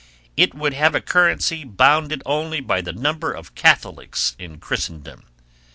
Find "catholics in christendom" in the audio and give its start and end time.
3.53-5.25